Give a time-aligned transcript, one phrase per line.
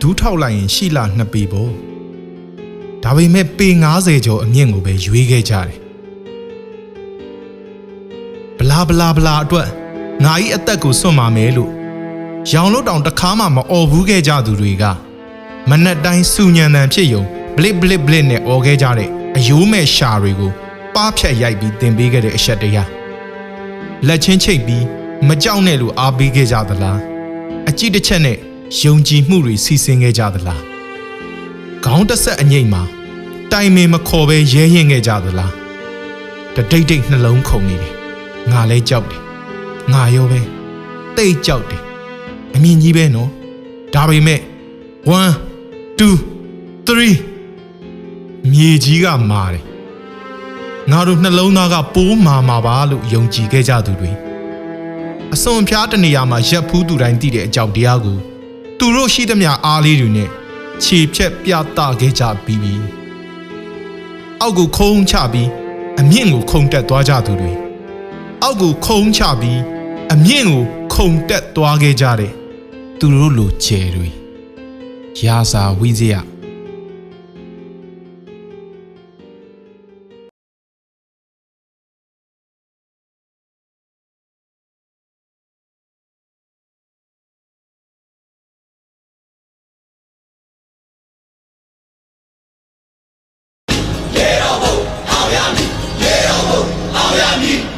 [0.00, 1.72] ဒူးထောက်လိုက်ရင်ရှိလာနှစ်ပေပေါ့
[3.04, 5.78] ဒါပေမဲ့ပေ90ကျော်အမြင့်ကိုပဲရွေးခဲ့ကြတယ်
[8.58, 9.68] ဘလာဘလာဘလာအတွက်
[10.24, 11.70] ငါဤအသက်ကိုစွန့်ပါမယ်လို့
[12.52, 14.84] ရောင်လို့တောင်တစ်ခါမှမអော်ဘူးခဲ့ကြသူတွေက
[15.70, 17.22] မနက်တိုင်းစူညံတန်ဖြစ်ယုံ
[17.56, 20.52] ဘလစ်ဘလစ်ဘလစ်နဲ့អော်ခဲ့ကြတဲ့အယိုးမဲ့ရှာတွေကို
[20.94, 22.90] ပါဖြတ်ရိုက်ပြီးတင်ပေးခဲ့တဲ့အချက်တရား
[24.06, 24.84] လက်ချင်းချိတ်ပြီး
[25.28, 26.98] မကြောက်နဲ့လို့အားပေးခဲ့ကြသလား
[27.68, 28.38] အကြည့်တစ်ချက်နဲ့
[28.80, 30.62] ယုံကြည်မှုတွေစီစဉ်ခဲ့ကြသလား
[31.84, 32.82] ခေါင်းတစ်ဆက်အငိမ့်မှာ
[33.52, 35.52] တိုင်မင်မခေါ်ပဲရဲရင်ခဲ့ကြသလား
[36.54, 37.94] တတိတ်တိတ်နှလုံးခုန်နေတယ်
[38.50, 39.22] ငါလဲကြောက်တယ်
[39.92, 40.40] ငါရောပဲ
[41.16, 41.82] တိတ်ကြောက်တယ်
[42.54, 43.30] အမြင်ကြီးပဲနော်
[43.94, 44.42] ဒါပေမဲ့1
[45.98, 49.64] 2 3မြေကြီးကမာတယ်
[50.90, 54.10] ငါတို့နှလုံးသားကပိုးမာမာပါလို့ယုံကြည်ခဲ့ကြသူတွေ
[55.34, 58.18] အစွန်ဖျားတနေရာမှာရက်ဖူးသူတိုင်းသိတဲ့အကြောင်းတရားကို
[58.78, 60.28] သူတို့ရှိသမျှအားလေးတွေနဲ့
[60.82, 62.74] ခြေဖြက်ပြသခဲ့ကြပြီးပြီ
[64.40, 65.50] အောက်ကိုခုံးချပြီး
[66.00, 67.52] အမြင့်ကိုခုန်တက်သွားကြသူတွေ
[68.42, 69.60] အောက်ကိုခုံးချပြီး
[70.12, 70.62] အမြင့်ကို
[70.94, 72.32] ခုန်တက်သွားခဲ့ကြတဲ့
[72.98, 74.08] သူတို့လိုကျယ်တွေ
[75.26, 76.14] ရာစာဝိဇယ
[97.14, 97.73] Olha-me